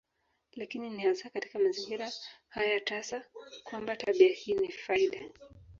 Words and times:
Lakini 0.55 0.89
ni 0.89 1.03
hasa 1.03 1.29
katika 1.29 1.59
mazingira 1.59 2.11
haya 2.49 2.79
tasa 2.79 3.23
kwamba 3.63 3.95
tabia 3.95 4.33
hii 4.33 4.53
ni 4.53 4.71
faida. 4.71 5.29